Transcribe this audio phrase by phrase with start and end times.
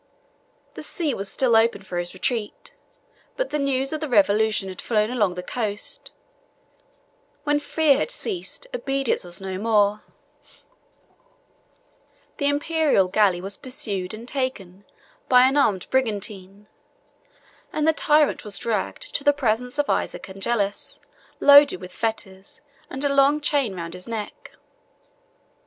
[0.73, 2.73] The sea was still open for his retreat;
[3.37, 6.09] but the news of the revolution had flown along the coast;
[7.43, 10.01] when fear had ceased, obedience was no more:
[12.37, 14.85] the Imperial galley was pursued and taken
[15.29, 16.67] by an armed brigantine;
[17.71, 20.99] and the tyrant was dragged to the presence of Isaac Angelus,
[21.39, 24.53] loaded with fetters, and a long chain round his neck.